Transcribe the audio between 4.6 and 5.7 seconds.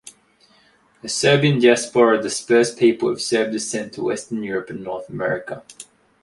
and North America.